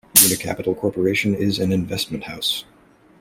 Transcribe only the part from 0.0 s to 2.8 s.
UniCapital Corporation is an investment house.